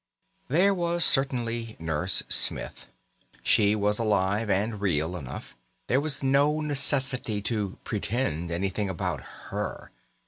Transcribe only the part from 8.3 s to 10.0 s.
anything about her.